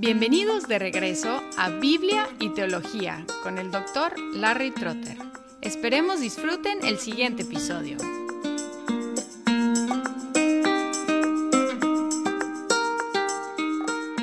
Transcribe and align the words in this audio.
Bienvenidos 0.00 0.68
de 0.68 0.78
regreso 0.78 1.42
a 1.56 1.70
Biblia 1.70 2.28
y 2.38 2.50
Teología 2.50 3.26
con 3.42 3.58
el 3.58 3.72
doctor 3.72 4.12
Larry 4.32 4.70
Trotter. 4.70 5.16
Esperemos 5.60 6.20
disfruten 6.20 6.78
el 6.84 6.98
siguiente 6.98 7.42
episodio. 7.42 7.96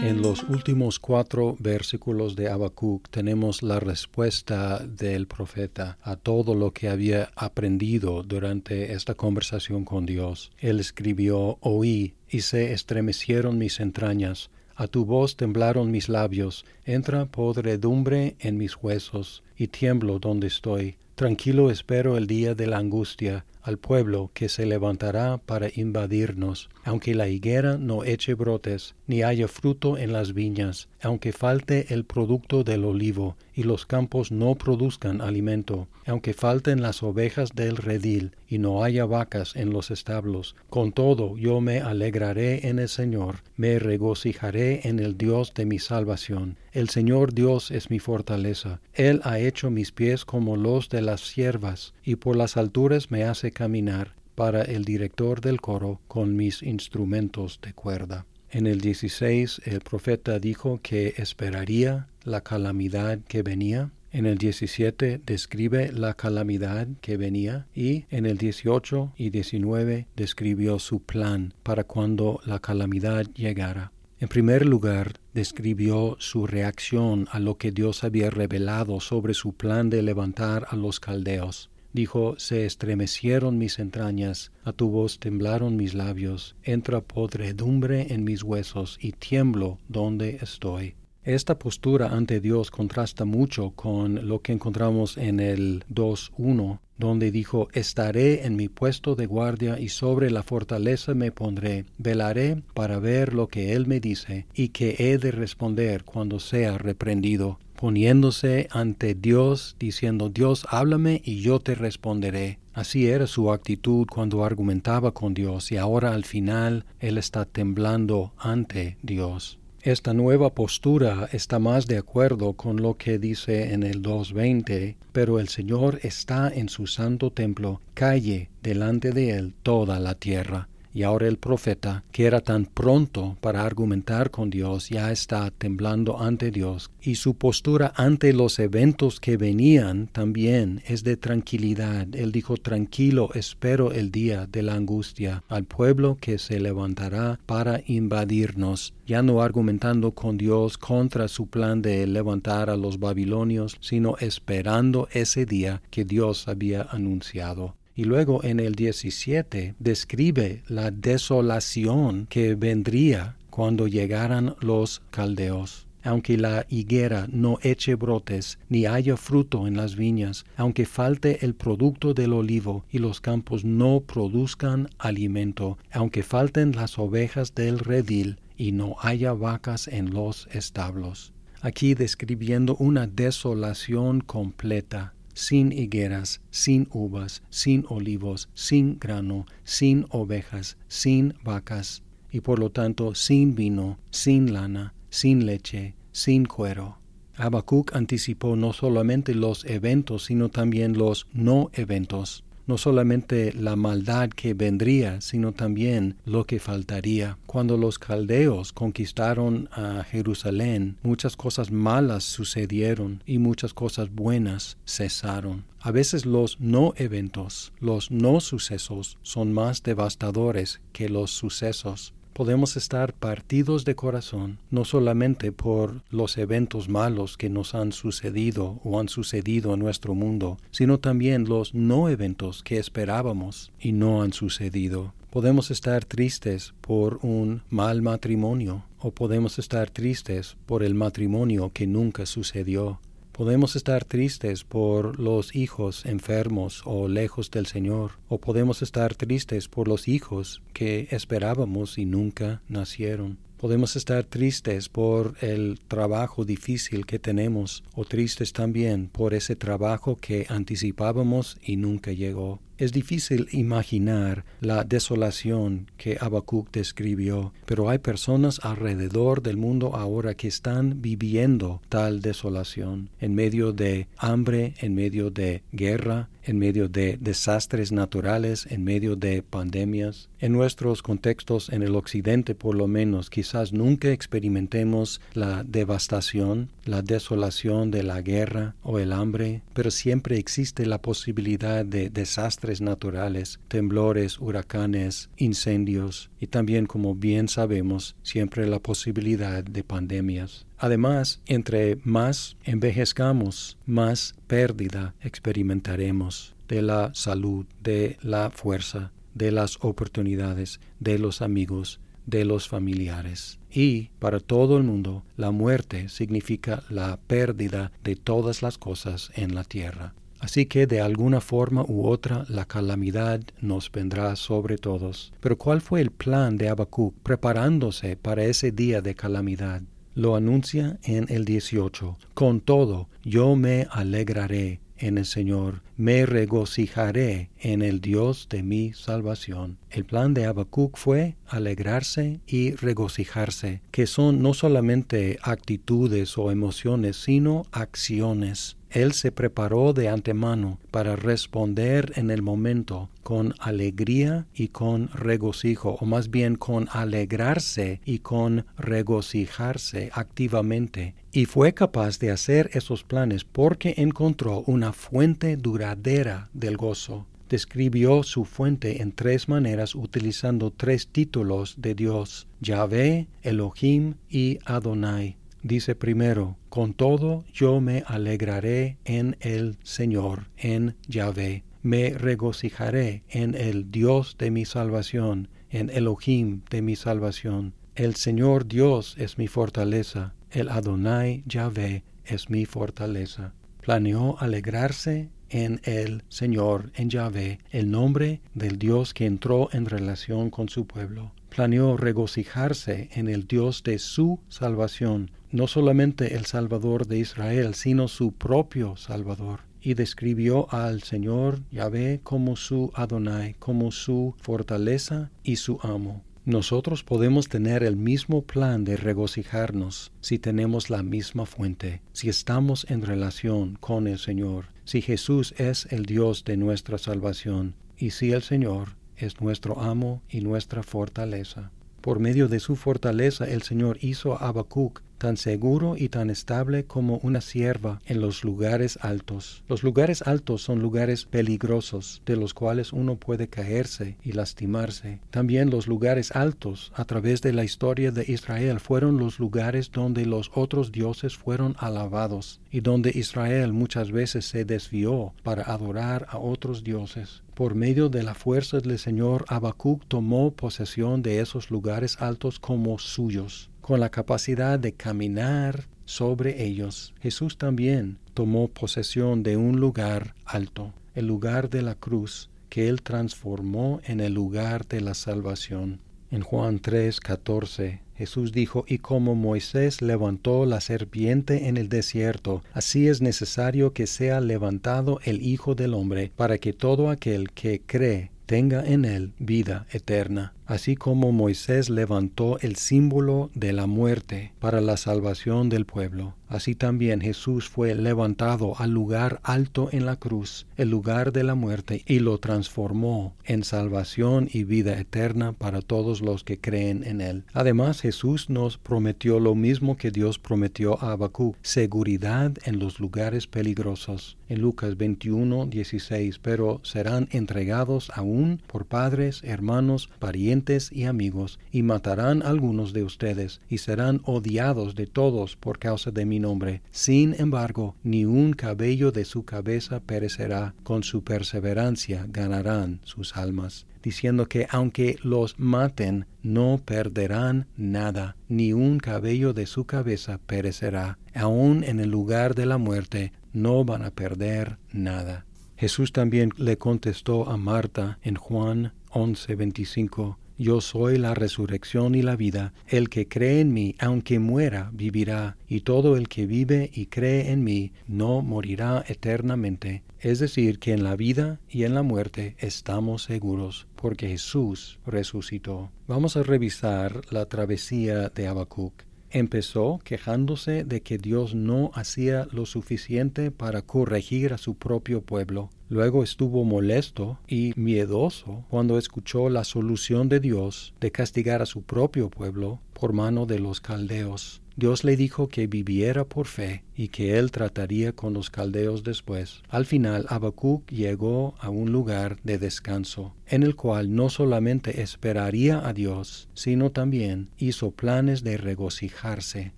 En 0.01 0.21
los 0.21 0.43
últimos 0.43 0.97
cuatro 0.97 1.57
versículos 1.59 2.37
de 2.37 2.47
Habacuc 2.47 3.09
tenemos 3.09 3.61
la 3.61 3.81
respuesta 3.81 4.79
del 4.79 5.27
profeta 5.27 5.97
a 6.01 6.15
todo 6.15 6.55
lo 6.55 6.71
que 6.71 6.87
había 6.87 7.31
aprendido 7.35 8.23
durante 8.23 8.93
esta 8.93 9.15
conversación 9.15 9.83
con 9.83 10.05
Dios. 10.05 10.53
Él 10.57 10.79
escribió, 10.79 11.57
Oí 11.59 12.13
y 12.29 12.41
se 12.41 12.71
estremecieron 12.71 13.57
mis 13.57 13.81
entrañas, 13.81 14.49
a 14.75 14.87
tu 14.87 15.05
voz 15.05 15.35
temblaron 15.35 15.91
mis 15.91 16.09
labios, 16.09 16.65
entra 16.85 17.25
podredumbre 17.25 18.35
en 18.39 18.57
mis 18.57 18.75
huesos, 18.75 19.43
y 19.57 19.67
tiemblo 19.67 20.19
donde 20.19 20.47
estoy. 20.47 20.97
Tranquilo 21.15 21.71
espero 21.71 22.17
el 22.17 22.27
día 22.27 22.55
de 22.55 22.67
la 22.67 22.77
angustia, 22.77 23.45
al 23.61 23.79
pueblo 23.79 24.29
que 24.33 24.47
se 24.47 24.65
levantará 24.65 25.37
para 25.37 25.69
invadirnos, 25.73 26.69
aunque 26.83 27.15
la 27.15 27.29
higuera 27.29 27.77
no 27.77 28.03
eche 28.03 28.35
brotes, 28.35 28.95
ni 29.07 29.23
haya 29.23 29.47
fruto 29.47 29.97
en 29.97 30.13
las 30.13 30.33
viñas, 30.33 30.87
aunque 31.01 31.31
falte 31.31 31.93
el 31.93 32.05
producto 32.05 32.63
del 32.63 32.83
olivo, 32.85 33.37
y 33.55 33.63
los 33.63 33.85
campos 33.85 34.31
no 34.31 34.55
produzcan 34.55 35.21
alimento, 35.21 35.87
aunque 36.05 36.33
falten 36.33 36.81
las 36.81 37.01
ovejas 37.01 37.55
del 37.55 37.77
redil, 37.77 38.35
y 38.47 38.57
no 38.57 38.83
haya 38.83 39.05
vacas 39.05 39.55
en 39.55 39.71
los 39.71 39.91
establos. 39.91 40.55
Con 40.69 40.91
todo 40.91 41.37
yo 41.37 41.61
me 41.61 41.79
alegraré 41.79 42.67
en 42.67 42.79
el 42.79 42.89
Señor, 42.89 43.37
me 43.55 43.79
regocijaré 43.79 44.87
en 44.87 44.99
el 44.99 45.17
Dios 45.17 45.53
de 45.53 45.65
mi 45.65 45.79
salvación. 45.79 46.57
El 46.73 46.89
Señor 46.89 47.33
Dios 47.33 47.71
es 47.71 47.89
mi 47.89 47.99
fortaleza. 47.99 48.81
Él 48.93 49.21
ha 49.23 49.39
hecho 49.39 49.71
mis 49.71 49.93
pies 49.93 50.25
como 50.25 50.57
los 50.57 50.89
de 50.89 51.01
las 51.01 51.21
siervas, 51.21 51.93
y 52.03 52.17
por 52.17 52.35
las 52.35 52.57
alturas 52.57 53.09
me 53.09 53.23
hace 53.23 53.51
caminar 53.51 54.13
para 54.35 54.63
el 54.63 54.83
director 54.83 55.39
del 55.39 55.61
coro 55.61 56.01
con 56.09 56.35
mis 56.35 56.61
instrumentos 56.61 57.59
de 57.61 57.73
cuerda. 57.73 58.25
En 58.51 58.67
el 58.67 58.79
16 58.79 59.61
el 59.65 59.81
profeta 59.81 60.39
dijo 60.39 60.79
que 60.81 61.13
esperaría 61.17 62.07
la 62.25 62.41
calamidad 62.41 63.19
que 63.27 63.43
venía. 63.43 63.91
En 64.11 64.25
el 64.25 64.37
17 64.37 65.21
describe 65.25 65.91
la 65.91 66.13
calamidad 66.13 66.87
que 67.01 67.17
venía 67.17 67.67
y 67.75 68.05
en 68.09 68.25
el 68.25 68.37
18 68.37 69.13
y 69.17 69.29
19 69.29 70.07
describió 70.15 70.79
su 70.79 71.01
plan 71.01 71.53
para 71.63 71.83
cuando 71.83 72.39
la 72.45 72.59
calamidad 72.59 73.25
llegara. 73.35 73.91
En 74.17 74.29
primer 74.29 74.65
lugar, 74.65 75.19
describió 75.33 76.15
su 76.19 76.47
reacción 76.47 77.27
a 77.31 77.39
lo 77.39 77.57
que 77.57 77.71
Dios 77.71 78.05
había 78.05 78.29
revelado 78.29 79.01
sobre 79.01 79.33
su 79.33 79.53
plan 79.53 79.89
de 79.89 80.01
levantar 80.01 80.65
a 80.69 80.77
los 80.77 81.01
caldeos. 81.01 81.69
Dijo, 81.91 82.35
se 82.37 82.65
estremecieron 82.65 83.57
mis 83.57 83.79
entrañas, 83.79 84.51
a 84.63 84.73
tu 84.73 84.89
voz 84.89 85.19
temblaron 85.19 85.75
mis 85.75 85.93
labios, 85.93 86.55
entra 86.63 87.01
podredumbre 87.01 88.13
en 88.13 88.23
mis 88.23 88.43
huesos 88.43 88.97
y 89.01 89.11
tiemblo 89.11 89.79
donde 89.87 90.39
estoy. 90.41 90.95
Esta 91.25 91.57
postura 91.57 92.09
ante 92.09 92.39
Dios 92.39 92.69
contrasta 92.69 93.25
mucho 93.25 93.71
con 93.71 94.27
lo 94.27 94.43
que 94.43 94.51
encontramos 94.51 95.17
en 95.17 95.39
el 95.39 95.83
2.1, 95.91 96.79
donde 96.99 97.31
dijo, 97.31 97.67
Estaré 97.73 98.45
en 98.45 98.55
mi 98.55 98.69
puesto 98.69 99.15
de 99.15 99.25
guardia 99.25 99.79
y 99.79 99.89
sobre 99.89 100.29
la 100.29 100.43
fortaleza 100.43 101.15
me 101.15 101.31
pondré, 101.31 101.85
velaré 101.97 102.61
para 102.75 102.99
ver 102.99 103.33
lo 103.33 103.47
que 103.47 103.73
Él 103.73 103.87
me 103.87 103.99
dice 103.99 104.45
y 104.53 104.69
que 104.69 104.97
he 104.99 105.17
de 105.17 105.31
responder 105.31 106.03
cuando 106.03 106.39
sea 106.39 106.77
reprendido 106.77 107.57
poniéndose 107.75 108.67
ante 108.71 109.15
Dios, 109.15 109.75
diciendo, 109.79 110.29
Dios, 110.29 110.65
háblame 110.69 111.21
y 111.25 111.41
yo 111.41 111.59
te 111.59 111.75
responderé. 111.75 112.59
Así 112.73 113.07
era 113.07 113.25
su 113.25 113.51
actitud 113.51 114.07
cuando 114.07 114.45
argumentaba 114.45 115.11
con 115.11 115.33
Dios 115.33 115.71
y 115.71 115.77
ahora 115.77 116.13
al 116.13 116.23
final 116.23 116.85
él 116.99 117.17
está 117.17 117.45
temblando 117.45 118.33
ante 118.37 118.97
Dios. 119.01 119.59
Esta 119.85 120.15
nueva 120.15 120.55
postura 120.55 121.29
está 121.31 121.59
más 121.59 121.85
de 121.85 121.99
acuerdo 121.99 122.53
con 122.53 122.81
lo 122.81 122.97
que 122.97 123.19
dice 123.19 123.71
en 123.71 123.83
el 123.83 124.01
2.20, 124.01 124.95
pero 125.11 125.39
el 125.39 125.47
Señor 125.47 125.99
está 126.01 126.51
en 126.51 126.69
su 126.69 126.87
santo 126.87 127.31
templo, 127.31 127.81
calle 127.93 128.49
delante 128.63 129.11
de 129.11 129.37
él 129.37 129.53
toda 129.61 129.99
la 129.99 130.15
tierra. 130.15 130.69
Y 130.95 131.03
ahora 131.03 131.27
el 131.27 131.37
profeta, 131.37 132.05
que 132.13 132.23
era 132.23 132.39
tan 132.39 132.65
pronto 132.65 133.35
para 133.41 133.65
argumentar 133.65 134.31
con 134.31 134.49
Dios, 134.49 134.87
ya 134.87 135.11
está 135.11 135.51
temblando 135.51 136.21
ante 136.21 136.51
Dios. 136.51 136.89
Y 137.01 137.15
su 137.15 137.35
postura 137.35 137.91
ante 137.97 138.31
los 138.31 138.59
eventos 138.59 139.19
que 139.19 139.35
venían 139.35 140.07
también 140.07 140.81
es 140.87 141.03
de 141.03 141.17
tranquilidad. 141.17 142.07
Él 142.13 142.31
dijo, 142.31 142.55
tranquilo, 142.55 143.29
espero 143.33 143.91
el 143.91 144.09
día 144.09 144.47
de 144.47 144.63
la 144.63 144.75
angustia 144.75 145.43
al 145.49 145.65
pueblo 145.65 146.17
que 146.21 146.37
se 146.37 146.61
levantará 146.61 147.41
para 147.45 147.81
invadirnos. 147.85 148.93
Ya 149.05 149.21
no 149.21 149.41
argumentando 149.41 150.11
con 150.11 150.37
Dios 150.37 150.77
contra 150.77 151.27
su 151.27 151.47
plan 151.47 151.81
de 151.81 152.07
levantar 152.07 152.69
a 152.69 152.77
los 152.77 152.99
babilonios, 152.99 153.75
sino 153.81 154.15
esperando 154.21 155.09
ese 155.11 155.45
día 155.45 155.81
que 155.91 156.05
Dios 156.05 156.47
había 156.47 156.83
anunciado. 156.83 157.75
Y 157.95 158.03
luego 158.03 158.43
en 158.43 158.59
el 158.59 158.75
17 158.75 159.75
describe 159.79 160.63
la 160.67 160.91
desolación 160.91 162.27
que 162.29 162.55
vendría 162.55 163.37
cuando 163.49 163.87
llegaran 163.87 164.55
los 164.59 165.01
caldeos. 165.11 165.87
Aunque 166.03 166.37
la 166.37 166.67
higuera 166.69 167.27
no 167.31 167.57
eche 167.63 167.95
brotes, 167.95 168.59
ni 168.69 168.85
haya 168.85 169.17
fruto 169.17 169.65
en 169.65 169.77
las 169.77 169.95
viñas, 169.95 170.45
aunque 170.55 170.85
falte 170.85 171.43
el 171.43 171.55
producto 171.55 172.13
del 172.13 172.33
olivo 172.33 172.85
y 172.91 172.99
los 172.99 173.21
campos 173.21 173.65
no 173.65 174.01
produzcan 174.01 174.87
alimento, 174.99 175.79
aunque 175.91 176.21
falten 176.21 176.73
las 176.73 176.99
ovejas 176.99 177.55
del 177.55 177.79
redil 177.79 178.39
y 178.55 178.71
no 178.71 178.97
haya 178.99 179.33
vacas 179.33 179.87
en 179.87 180.13
los 180.13 180.47
establos. 180.51 181.33
Aquí 181.61 181.95
describiendo 181.95 182.75
una 182.75 183.07
desolación 183.07 184.21
completa, 184.21 185.15
sin 185.35 185.71
higueras, 185.71 186.41
sin 186.49 186.87
uvas, 186.91 187.43
sin 187.51 187.85
olivos, 187.89 188.49
sin 188.55 188.97
grano, 188.97 189.45
sin 189.63 190.07
ovejas, 190.09 190.77
sin 190.87 191.35
vacas, 191.43 192.01
y 192.31 192.39
por 192.39 192.57
lo 192.57 192.71
tanto 192.71 193.13
sin 193.13 193.53
vino, 193.53 193.99
sin 194.09 194.51
lana, 194.51 194.95
sin 195.11 195.45
leche, 195.45 195.93
sin 196.11 196.45
cuero. 196.45 196.97
Habacuc 197.35 197.95
anticipó 197.95 198.55
no 198.55 198.73
solamente 198.73 199.35
los 199.35 199.65
eventos, 199.65 200.25
sino 200.25 200.49
también 200.49 200.97
los 200.97 201.27
no 201.33 201.69
eventos 201.73 202.44
no 202.67 202.77
solamente 202.77 203.53
la 203.53 203.75
maldad 203.75 204.29
que 204.29 204.53
vendría, 204.53 205.21
sino 205.21 205.51
también 205.51 206.15
lo 206.25 206.45
que 206.45 206.59
faltaría. 206.59 207.37
Cuando 207.45 207.77
los 207.77 207.99
caldeos 207.99 208.73
conquistaron 208.73 209.69
a 209.71 210.03
Jerusalén, 210.03 210.97
muchas 211.03 211.35
cosas 211.35 211.71
malas 211.71 212.23
sucedieron 212.23 213.23
y 213.25 213.37
muchas 213.37 213.73
cosas 213.73 214.09
buenas 214.09 214.77
cesaron. 214.85 215.63
A 215.79 215.91
veces 215.91 216.25
los 216.25 216.59
no 216.59 216.93
eventos, 216.97 217.71
los 217.79 218.09
no 218.09 218.39
sucesos, 218.39 219.17
son 219.21 219.53
más 219.53 219.83
devastadores 219.83 220.81
que 220.93 221.09
los 221.09 221.31
sucesos 221.31 222.13
podemos 222.35 222.75
estar 222.75 223.13
partidos 223.13 223.85
de 223.85 223.95
corazón, 223.95 224.59
no 224.69 224.83
solamente 224.83 225.53
por 225.53 226.01
los 226.09 226.37
eventos 226.37 226.89
malos 226.89 227.37
que 227.37 227.49
nos 227.49 227.73
han 227.73 227.93
sucedido 227.93 228.81
o 228.83 228.99
han 228.99 229.07
sucedido 229.07 229.73
en 229.73 229.79
nuestro 229.79 230.15
mundo, 230.15 230.57
sino 230.69 230.99
también 230.99 231.47
los 231.47 231.73
no 231.73 232.09
eventos 232.09 232.61
que 232.61 232.77
esperábamos 232.77 233.71
y 233.79 233.93
no 233.93 234.21
han 234.21 234.33
sucedido. 234.33 235.13
Podemos 235.29 235.71
estar 235.71 236.03
tristes 236.03 236.73
por 236.81 237.19
un 237.21 237.61
mal 237.69 238.01
matrimonio 238.01 238.83
o 238.99 239.11
podemos 239.11 239.57
estar 239.57 239.89
tristes 239.89 240.57
por 240.65 240.83
el 240.83 240.93
matrimonio 240.93 241.71
que 241.73 241.87
nunca 241.87 242.25
sucedió. 242.25 242.99
Podemos 243.35 243.75
estar 243.75 244.05
tristes 244.05 244.63
por 244.63 245.19
los 245.19 245.57
hijos 245.57 246.05
enfermos 246.05 246.83
o 246.85 247.09
lejos 247.09 247.51
del 247.51 247.65
Señor, 247.65 248.11
o 248.29 248.37
podemos 248.39 248.81
estar 248.81 249.13
tristes 249.13 249.67
por 249.67 249.89
los 249.89 250.07
hijos 250.07 250.61
que 250.71 251.09
esperábamos 251.11 251.97
y 251.97 252.05
nunca 252.05 252.61
nacieron. 252.69 253.37
Podemos 253.57 253.97
estar 253.97 254.23
tristes 254.23 254.87
por 254.87 255.35
el 255.41 255.81
trabajo 255.85 256.45
difícil 256.45 257.05
que 257.05 257.19
tenemos, 257.19 257.83
o 257.93 258.05
tristes 258.05 258.53
también 258.53 259.09
por 259.09 259.33
ese 259.33 259.57
trabajo 259.57 260.15
que 260.15 260.45
anticipábamos 260.47 261.57
y 261.61 261.75
nunca 261.75 262.13
llegó. 262.13 262.61
Es 262.77 262.91
difícil 262.91 263.47
imaginar 263.51 264.43
la 264.59 264.83
desolación 264.83 265.89
que 265.95 266.17
Habacuc 266.19 266.69
describió, 266.71 267.53
pero 267.65 267.89
hay 267.89 267.99
personas 267.99 268.59
alrededor 268.63 269.41
del 269.41 269.55
mundo 269.55 269.95
ahora 269.95 270.33
que 270.33 270.49
están 270.49 271.01
viviendo 271.01 271.81
tal 271.87 272.19
desolación, 272.19 273.09
en 273.21 273.33
medio 273.33 273.71
de 273.71 274.09
hambre, 274.17 274.73
en 274.79 274.93
medio 274.93 275.29
de 275.29 275.63
guerra, 275.71 276.27
en 276.43 276.59
medio 276.59 276.89
de 276.89 277.17
desastres 277.19 277.91
naturales, 277.91 278.67
en 278.69 278.83
medio 278.83 279.15
de 279.15 279.41
pandemias. 279.41 280.29
En 280.39 280.51
nuestros 280.51 281.01
contextos, 281.01 281.69
en 281.69 281.81
el 281.81 281.95
occidente 281.95 282.53
por 282.53 282.75
lo 282.75 282.87
menos, 282.87 283.29
quizás 283.29 283.73
nunca 283.73 284.11
experimentemos 284.11 285.21
la 285.33 285.63
devastación, 285.63 286.69
la 286.83 287.01
desolación 287.01 287.89
de 287.89 288.03
la 288.03 288.21
guerra 288.21 288.75
o 288.83 288.99
el 288.99 289.11
hambre, 289.11 289.63
pero 289.73 289.89
siempre 289.89 290.37
existe 290.37 290.85
la 290.85 291.01
posibilidad 291.01 291.83
de 291.83 292.09
desastres 292.09 292.64
naturales, 292.81 293.59
temblores, 293.67 294.39
huracanes, 294.39 295.29
incendios 295.37 296.29
y 296.39 296.47
también, 296.47 296.85
como 296.85 297.15
bien 297.15 297.47
sabemos, 297.47 298.15
siempre 298.23 298.67
la 298.67 298.79
posibilidad 298.79 299.63
de 299.63 299.83
pandemias. 299.83 300.65
Además, 300.77 301.41
entre 301.45 301.97
más 302.03 302.57
envejezcamos, 302.63 303.77
más 303.85 304.35
pérdida 304.47 305.15
experimentaremos 305.21 306.55
de 306.67 306.81
la 306.81 307.11
salud, 307.13 307.65
de 307.81 308.17
la 308.21 308.49
fuerza, 308.49 309.11
de 309.33 309.51
las 309.51 309.77
oportunidades, 309.81 310.79
de 310.99 311.19
los 311.19 311.41
amigos, 311.41 311.99
de 312.25 312.45
los 312.45 312.67
familiares. 312.67 313.59
Y 313.71 314.09
para 314.19 314.39
todo 314.39 314.77
el 314.77 314.83
mundo, 314.83 315.23
la 315.37 315.51
muerte 315.51 316.09
significa 316.09 316.83
la 316.89 317.19
pérdida 317.27 317.91
de 318.03 318.15
todas 318.15 318.61
las 318.61 318.77
cosas 318.77 319.31
en 319.35 319.53
la 319.53 319.63
tierra. 319.63 320.13
Así 320.45 320.67
que 320.67 320.85
de 320.85 321.01
alguna 321.01 321.41
forma 321.41 321.83
u 321.87 322.05
otra 322.05 322.45
la 322.49 322.65
calamidad 322.65 323.41
nos 323.61 323.91
vendrá 323.91 324.35
sobre 324.35 324.77
todos. 324.77 325.33
Pero 325.39 325.57
¿cuál 325.57 325.81
fue 325.81 326.01
el 326.01 326.11
plan 326.11 326.55
de 326.55 326.69
Habacuc 326.69 327.15
preparándose 327.23 328.15
para 328.15 328.43
ese 328.43 328.71
día 328.71 329.01
de 329.01 329.15
calamidad? 329.15 329.81
lo 330.13 330.37
anuncia 330.37 330.97
en 331.03 331.25
el 331.27 331.43
18. 331.43 332.17
Con 332.35 332.61
todo, 332.61 333.09
yo 333.25 333.57
me 333.57 333.87
alegraré 333.91 334.79
en 334.97 335.17
el 335.17 335.25
Señor, 335.25 335.81
me 335.97 336.25
regocijaré 336.25 337.49
en 337.59 337.81
el 337.81 337.99
Dios 337.99 338.47
de 338.49 338.63
mi 338.63 338.93
salvación. 338.93 339.77
El 339.89 340.05
plan 340.05 340.33
de 340.33 340.45
Habacuc 340.45 340.97
fue 340.97 341.35
alegrarse 341.47 342.39
y 342.47 342.71
regocijarse, 342.71 343.81
que 343.91 344.07
son 344.07 344.41
no 344.41 344.53
solamente 344.53 345.37
actitudes 345.41 346.37
o 346.37 346.49
emociones, 346.51 347.17
sino 347.17 347.65
acciones. 347.71 348.77
Él 348.95 349.11
se 349.11 349.33
preparó 349.33 349.91
de 349.91 350.07
antemano 350.07 350.79
para 350.89 351.17
responder 351.17 352.13
en 352.15 352.31
el 352.31 352.41
momento 352.41 353.09
con 353.23 353.53
alegría 353.59 354.47
y 354.55 354.69
con 354.69 355.09
regocijo, 355.09 355.97
o 355.99 356.05
más 356.05 356.31
bien 356.31 356.55
con 356.55 356.87
alegrarse 356.89 357.99
y 358.05 358.19
con 358.19 358.65
regocijarse 358.77 360.11
activamente. 360.13 361.13
Y 361.33 361.43
fue 361.43 361.73
capaz 361.73 362.19
de 362.19 362.31
hacer 362.31 362.69
esos 362.71 363.03
planes 363.03 363.43
porque 363.43 363.95
encontró 363.97 364.63
una 364.65 364.93
fuente 364.93 365.57
duradera 365.57 366.49
del 366.53 366.77
gozo 366.77 367.27
describió 367.49 368.23
su 368.23 368.43
fuente 368.43 369.03
en 369.03 369.11
tres 369.11 369.47
maneras 369.47 369.93
utilizando 369.93 370.71
tres 370.71 371.07
títulos 371.07 371.75
de 371.77 371.93
Dios, 371.93 372.47
Yahvé, 372.59 373.27
Elohim 373.43 374.15
y 374.29 374.57
Adonai 374.65 375.37
dice 375.65 375.95
primero, 375.95 376.57
con 376.69 376.93
todo 376.93 377.43
yo 377.51 377.81
me 377.81 378.03
alegraré 378.05 378.97
en 379.03 379.35
el 379.39 379.77
Señor, 379.83 380.49
en 380.57 380.95
Yahvé. 381.07 381.63
Me 381.81 382.11
regocijaré 382.11 383.23
en 383.29 383.55
el 383.55 383.89
Dios 383.91 384.35
de 384.37 384.51
mi 384.51 384.65
salvación, 384.65 385.49
en 385.69 385.89
Elohim 385.89 386.61
de 386.69 386.81
mi 386.81 386.95
salvación. 386.95 387.73
El 387.95 388.15
Señor 388.15 388.67
Dios 388.67 389.15
es 389.17 389.37
mi 389.37 389.47
fortaleza, 389.47 390.35
el 390.51 390.69
Adonai 390.69 391.43
Yahvé 391.47 392.03
es 392.25 392.49
mi 392.49 392.65
fortaleza. 392.65 393.53
Planeó 393.81 394.37
alegrarse 394.39 395.29
en 395.49 395.81
el 395.83 396.23
Señor, 396.29 396.91
en 396.95 397.09
Yahvé, 397.09 397.59
el 397.71 397.89
nombre 397.89 398.41
del 398.53 398.77
Dios 398.77 399.13
que 399.13 399.25
entró 399.25 399.69
en 399.71 399.85
relación 399.85 400.49
con 400.49 400.69
su 400.69 400.85
pueblo. 400.85 401.33
Planeó 401.49 401.97
regocijarse 401.97 403.09
en 403.13 403.29
el 403.29 403.47
Dios 403.47 403.83
de 403.83 403.97
su 403.99 404.39
salvación, 404.49 405.31
no 405.51 405.67
solamente 405.67 406.35
el 406.35 406.45
Salvador 406.45 407.07
de 407.07 407.19
Israel, 407.19 407.75
sino 407.75 408.07
su 408.07 408.31
propio 408.31 408.95
Salvador. 408.97 409.61
Y 409.81 409.93
describió 409.93 410.67
al 410.73 411.03
Señor 411.03 411.61
Yahvé 411.71 412.19
como 412.23 412.55
su 412.55 412.91
Adonai, 412.95 413.55
como 413.59 413.91
su 413.91 414.33
fortaleza 414.37 415.29
y 415.43 415.57
su 415.57 415.79
amo. 415.83 416.23
Nosotros 416.45 417.03
podemos 417.03 417.49
tener 417.49 417.83
el 417.83 417.95
mismo 417.95 418.43
plan 418.43 418.83
de 418.83 418.97
regocijarnos 418.97 420.11
si 420.21 420.37
tenemos 420.37 420.91
la 420.91 421.01
misma 421.01 421.47
fuente, 421.47 422.03
si 422.13 422.29
estamos 422.29 422.85
en 422.89 423.01
relación 423.01 423.77
con 423.79 424.07
el 424.07 424.19
Señor, 424.19 424.67
si 424.83 425.01
Jesús 425.01 425.55
es 425.57 425.87
el 425.89 426.05
Dios 426.05 426.45
de 426.45 426.55
nuestra 426.57 426.99
salvación 426.99 427.73
y 427.97 428.11
si 428.11 428.31
el 428.31 428.43
Señor 428.43 428.89
es 429.17 429.41
nuestro 429.41 429.81
amo 429.81 430.21
y 430.29 430.41
nuestra 430.41 430.83
fortaleza. 430.83 431.71
Por 432.01 432.19
medio 432.19 432.47
de 432.47 432.59
su 432.59 432.75
fortaleza 432.75 433.45
el 433.45 433.63
Señor 433.63 433.97
hizo 434.01 434.33
a 434.35 434.47
Habacuc 434.47 435.01
tan 435.17 435.37
seguro 435.37 435.95
y 435.97 436.09
tan 436.09 436.29
estable 436.29 436.85
como 436.85 437.17
una 437.23 437.41
sierva 437.41 438.01
en 438.05 438.21
los 438.21 438.43
lugares 438.43 438.99
altos. 439.01 439.63
Los 439.67 439.83
lugares 439.83 440.21
altos 440.21 440.61
son 440.61 440.81
lugares 440.81 441.25
peligrosos, 441.25 442.21
de 442.25 442.35
los 442.35 442.53
cuales 442.53 442.93
uno 442.93 443.15
puede 443.15 443.47
caerse 443.47 444.17
y 444.23 444.33
lastimarse. 444.33 445.19
También 445.31 445.69
los 445.69 445.87
lugares 445.87 446.31
altos, 446.35 446.91
a 446.95 447.05
través 447.05 447.41
de 447.41 447.53
la 447.53 447.63
historia 447.63 448.11
de 448.11 448.25
Israel, 448.27 448.79
fueron 448.79 449.17
los 449.17 449.39
lugares 449.39 449.91
donde 449.91 450.25
los 450.25 450.51
otros 450.53 450.91
dioses 450.91 451.35
fueron 451.35 451.75
alabados 451.79 452.59
y 452.71 452.81
donde 452.81 453.11
Israel 453.13 453.73
muchas 453.73 454.11
veces 454.11 454.45
se 454.45 454.65
desvió 454.65 455.33
para 455.43 455.63
adorar 455.63 456.27
a 456.29 456.37
otros 456.37 456.83
dioses. 456.83 457.41
Por 457.55 457.73
medio 457.73 458.09
de 458.09 458.21
la 458.21 458.35
fuerza 458.35 458.81
del 458.81 458.99
Señor, 458.99 459.45
Habacuc 459.47 460.03
tomó 460.09 460.51
posesión 460.51 461.21
de 461.21 461.39
esos 461.39 461.71
lugares 461.71 462.21
altos 462.21 462.59
como 462.59 462.99
suyos 462.99 463.69
con 463.79 464.01
la 464.01 464.09
capacidad 464.09 464.77
de 464.77 464.91
caminar 464.91 465.85
sobre 466.03 466.65
ellos. 466.65 467.13
Jesús 467.21 467.57
también 467.57 468.17
tomó 468.33 468.67
posesión 468.67 469.41
de 469.41 469.55
un 469.55 469.79
lugar 469.79 470.35
alto, 470.43 470.91
el 471.13 471.27
lugar 471.27 471.69
de 471.69 471.81
la 471.81 471.95
cruz, 471.95 472.49
que 472.67 472.89
él 472.89 473.01
transformó 473.01 474.01
en 474.03 474.19
el 474.19 474.33
lugar 474.33 474.85
de 474.85 474.99
la 474.99 475.13
salvación. 475.13 476.01
En 476.31 476.41
Juan 476.41 476.79
3, 476.79 477.21
14, 477.21 478.01
Jesús 478.17 478.51
dijo, 478.51 478.85
y 478.87 478.99
como 478.99 479.35
Moisés 479.35 480.01
levantó 480.01 480.65
la 480.65 480.81
serpiente 480.81 481.67
en 481.67 481.77
el 481.77 481.89
desierto, 481.89 482.63
así 482.73 483.07
es 483.07 483.21
necesario 483.21 483.93
que 483.93 484.07
sea 484.07 484.41
levantado 484.41 485.19
el 485.23 485.41
Hijo 485.41 485.75
del 485.75 485.93
Hombre, 485.93 486.31
para 486.35 486.57
que 486.57 486.73
todo 486.73 487.09
aquel 487.09 487.51
que 487.51 487.81
cree 487.85 488.31
tenga 488.45 488.83
en 488.85 489.05
él 489.05 489.33
vida 489.39 489.85
eterna 489.91 490.54
así 490.65 490.95
como 490.95 491.31
Moisés 491.31 491.89
levantó 491.89 492.59
el 492.59 492.75
símbolo 492.75 493.49
de 493.53 493.73
la 493.73 493.87
muerte 493.87 494.53
para 494.59 494.81
la 494.81 494.97
salvación 494.97 495.69
del 495.69 495.85
pueblo. 495.85 496.35
Así 496.47 496.75
también 496.75 497.21
Jesús 497.21 497.67
fue 497.67 497.95
levantado 497.95 498.79
al 498.79 498.91
lugar 498.91 499.39
alto 499.43 499.89
en 499.91 500.05
la 500.05 500.15
cruz, 500.15 500.67
el 500.77 500.89
lugar 500.89 501.31
de 501.31 501.43
la 501.43 501.55
muerte, 501.55 502.03
y 502.05 502.19
lo 502.19 502.37
transformó 502.37 503.35
en 503.45 503.63
salvación 503.63 504.47
y 504.51 504.63
vida 504.63 504.99
eterna 504.99 505.53
para 505.53 505.81
todos 505.81 506.21
los 506.21 506.43
que 506.43 506.59
creen 506.59 507.03
en 507.03 507.21
él. 507.21 507.43
Además, 507.53 508.01
Jesús 508.01 508.49
nos 508.49 508.77
prometió 508.77 509.39
lo 509.39 509.55
mismo 509.55 509.97
que 509.97 510.11
Dios 510.11 510.37
prometió 510.37 511.01
a 511.03 511.13
Habacuc, 511.13 511.57
seguridad 511.63 512.53
en 512.65 512.79
los 512.79 512.99
lugares 512.99 513.47
peligrosos. 513.47 514.37
En 514.47 514.61
Lucas 514.61 514.97
21, 514.97 515.65
16, 515.65 516.39
pero 516.39 516.79
serán 516.83 517.27
entregados 517.31 518.11
aún 518.13 518.61
por 518.67 518.85
padres, 518.85 519.41
hermanos, 519.43 520.09
parientes, 520.19 520.91
y 520.91 521.05
amigos, 521.05 521.59
y 521.71 521.81
matarán 521.81 522.43
algunos 522.43 522.93
de 522.93 523.03
ustedes, 523.03 523.61
y 523.69 523.79
serán 523.79 524.21
odiados 524.23 524.95
de 524.95 525.07
todos 525.07 525.55
por 525.55 525.79
causa 525.79 526.11
de 526.11 526.25
mi 526.25 526.39
nombre. 526.39 526.81
Sin 526.91 527.35
embargo, 527.39 527.95
ni 528.03 528.25
un 528.25 528.53
cabello 528.53 529.11
de 529.11 529.25
su 529.25 529.45
cabeza 529.45 529.99
perecerá, 529.99 530.75
con 530.83 531.03
su 531.03 531.23
perseverancia 531.23 532.25
ganarán 532.29 532.99
sus 533.03 533.35
almas 533.35 533.87
diciendo 534.05 534.47
que 534.47 534.67
aunque 534.69 535.17
los 535.23 535.57
maten, 535.57 536.27
no 536.43 536.79
perderán 536.85 537.65
nada, 537.75 538.35
ni 538.47 538.71
un 538.71 538.99
cabello 538.99 539.51
de 539.51 539.65
su 539.65 539.85
cabeza 539.85 540.37
perecerá. 540.45 541.17
Aun 541.33 541.83
en 541.83 541.99
el 541.99 542.11
lugar 542.11 542.53
de 542.53 542.67
la 542.67 542.77
muerte, 542.77 543.33
no 543.51 543.83
van 543.83 544.03
a 544.03 544.11
perder 544.11 544.77
nada. 544.91 545.47
Jesús 545.75 546.11
también 546.11 546.51
le 546.55 546.77
contestó 546.77 547.49
a 547.49 547.57
Marta 547.57 548.19
en 548.21 548.35
Juan 548.35 548.93
11:25, 549.09 550.37
yo 550.57 550.81
soy 550.81 551.17
la 551.17 551.33
resurrección 551.33 552.15
y 552.15 552.21
la 552.21 552.35
vida. 552.35 552.73
El 552.87 553.09
que 553.09 553.27
cree 553.27 553.61
en 553.61 553.73
mí, 553.73 553.95
aunque 553.99 554.39
muera, 554.39 554.89
vivirá, 554.93 555.57
y 555.67 555.81
todo 555.81 556.17
el 556.17 556.27
que 556.27 556.45
vive 556.45 556.89
y 556.93 557.07
cree 557.07 557.51
en 557.51 557.63
mí, 557.63 557.91
no 558.07 558.41
morirá 558.41 559.03
eternamente. 559.07 560.03
Es 560.19 560.39
decir, 560.39 560.79
que 560.79 560.93
en 560.93 561.03
la 561.03 561.15
vida 561.15 561.59
y 561.69 561.83
en 561.83 561.93
la 561.93 562.01
muerte 562.01 562.55
estamos 562.59 563.23
seguros, 563.23 563.87
porque 563.95 564.29
Jesús 564.29 564.99
resucitó. 565.05 565.91
Vamos 566.07 566.37
a 566.37 566.43
revisar 566.43 567.21
la 567.31 567.45
travesía 567.45 568.29
de 568.29 568.47
Habacuc. 568.47 569.03
Empezó 569.35 569.99
quejándose 570.01 570.85
de 570.85 571.01
que 571.01 571.17
Dios 571.17 571.55
no 571.55 571.91
hacía 571.93 572.47
lo 572.53 572.65
suficiente 572.65 573.51
para 573.51 573.81
corregir 573.81 574.53
a 574.53 574.57
su 574.57 574.75
propio 574.75 575.23
pueblo. 575.23 575.69
Luego 575.89 576.23
estuvo 576.23 576.63
molesto 576.63 577.37
y 577.45 577.73
miedoso 577.75 578.63
cuando 578.69 578.97
escuchó 578.97 579.49
la 579.49 579.65
solución 579.65 580.29
de 580.29 580.39
Dios 580.39 580.93
de 581.01 581.11
castigar 581.11 581.61
a 581.61 581.65
su 581.65 581.81
propio 581.81 582.29
pueblo 582.29 582.79
por 582.93 583.11
mano 583.11 583.45
de 583.45 583.59
los 583.59 583.81
caldeos. 583.81 584.61
Dios 584.77 585.05
le 585.05 585.15
dijo 585.15 585.47
que 585.47 585.67
viviera 585.67 586.25
por 586.25 586.47
fe 586.47 586.83
y 586.93 587.07
que 587.07 587.37
él 587.39 587.49
trataría 587.49 588.11
con 588.11 588.33
los 588.33 588.49
caldeos 588.49 589.05
después. 589.05 589.63
Al 589.69 589.85
final, 589.85 590.25
Habacuc 590.27 590.91
llegó 590.91 591.55
a 591.59 591.69
un 591.69 591.93
lugar 591.93 592.39
de 592.43 592.57
descanso, 592.57 593.33
en 593.47 593.63
el 593.63 593.77
cual 593.77 594.13
no 594.13 594.27
solamente 594.27 595.01
esperaría 595.01 595.87
a 595.87 595.93
Dios, 595.93 596.49
sino 596.53 596.91
también 596.91 597.51
hizo 597.57 597.91
planes 597.91 598.43
de 598.43 598.57
regocijarse, 598.57 599.71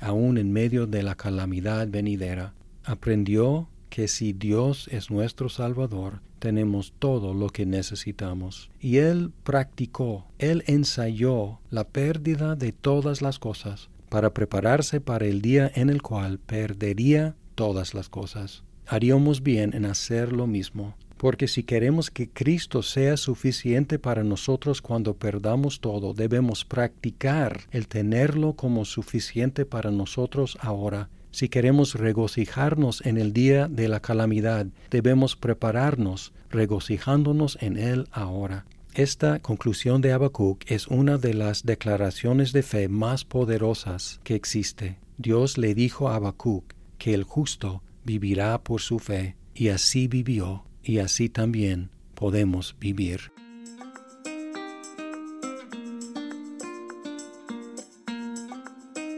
aún 0.00 0.38
en 0.38 0.52
medio 0.52 0.86
de 0.86 1.02
la 1.02 1.16
calamidad 1.16 1.86
venidera. 1.88 2.54
Aprendió 2.82 3.68
que 3.90 4.08
si 4.08 4.32
Dios 4.32 4.88
es 4.90 5.10
nuestro 5.10 5.50
Salvador, 5.50 6.22
tenemos 6.38 6.94
todo 6.98 7.34
lo 7.34 7.50
que 7.50 7.66
necesitamos. 7.66 8.70
Y 8.80 8.98
Él 8.98 9.32
practicó, 9.42 10.28
Él 10.38 10.64
ensayó 10.66 11.60
la 11.68 11.84
pérdida 11.84 12.56
de 12.56 12.72
todas 12.72 13.20
las 13.20 13.38
cosas 13.38 13.90
para 14.08 14.34
prepararse 14.34 15.00
para 15.00 15.26
el 15.26 15.42
día 15.42 15.70
en 15.74 15.90
el 15.90 16.02
cual 16.02 16.38
perdería 16.38 17.34
todas 17.54 17.94
las 17.94 18.08
cosas. 18.08 18.62
Haríamos 18.86 19.42
bien 19.42 19.74
en 19.74 19.84
hacer 19.84 20.32
lo 20.32 20.46
mismo, 20.46 20.96
porque 21.18 21.48
si 21.48 21.64
queremos 21.64 22.10
que 22.10 22.28
Cristo 22.30 22.82
sea 22.82 23.16
suficiente 23.16 23.98
para 23.98 24.24
nosotros 24.24 24.80
cuando 24.80 25.14
perdamos 25.14 25.80
todo, 25.80 26.14
debemos 26.14 26.64
practicar 26.64 27.60
el 27.70 27.88
tenerlo 27.88 28.54
como 28.54 28.84
suficiente 28.84 29.66
para 29.66 29.90
nosotros 29.90 30.56
ahora. 30.60 31.10
Si 31.30 31.48
queremos 31.48 31.94
regocijarnos 31.94 33.04
en 33.04 33.18
el 33.18 33.32
día 33.32 33.68
de 33.68 33.88
la 33.88 34.00
calamidad, 34.00 34.66
debemos 34.90 35.36
prepararnos 35.36 36.32
regocijándonos 36.50 37.58
en 37.60 37.76
Él 37.76 38.08
ahora. 38.12 38.64
Esta 38.98 39.38
conclusión 39.38 40.00
de 40.00 40.12
Habacuc 40.12 40.68
es 40.68 40.88
una 40.88 41.18
de 41.18 41.32
las 41.32 41.64
declaraciones 41.64 42.52
de 42.52 42.64
fe 42.64 42.88
más 42.88 43.24
poderosas 43.24 44.18
que 44.24 44.34
existe. 44.34 44.98
Dios 45.18 45.56
le 45.56 45.76
dijo 45.76 46.08
a 46.08 46.16
Habacuc 46.16 46.64
que 46.98 47.14
el 47.14 47.22
justo 47.22 47.80
vivirá 48.04 48.60
por 48.60 48.80
su 48.80 48.98
fe, 48.98 49.36
y 49.54 49.68
así 49.68 50.08
vivió, 50.08 50.64
y 50.82 50.98
así 50.98 51.28
también 51.28 51.90
podemos 52.16 52.74
vivir. 52.80 53.30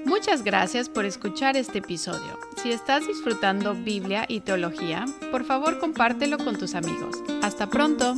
Muchas 0.04 0.44
gracias 0.44 0.90
por 0.90 1.06
escuchar 1.06 1.56
este 1.56 1.78
episodio. 1.78 2.38
Si 2.62 2.70
estás 2.70 3.06
disfrutando 3.06 3.74
Biblia 3.74 4.26
y 4.28 4.40
teología, 4.40 5.06
por 5.30 5.46
favor 5.46 5.78
compártelo 5.78 6.36
con 6.36 6.58
tus 6.58 6.74
amigos. 6.74 7.16
Hasta 7.40 7.70
pronto. 7.70 8.16